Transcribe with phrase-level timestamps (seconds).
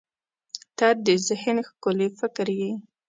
[0.77, 2.71] •ته د ذهن ښکلي فکر یې.